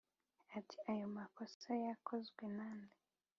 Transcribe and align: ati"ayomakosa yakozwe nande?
ati"ayomakosa 0.57 1.69
yakozwe 1.85 2.43
nande? 2.57 2.95